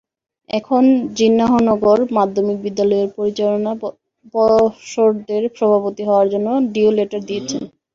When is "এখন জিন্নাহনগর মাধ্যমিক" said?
0.49-2.57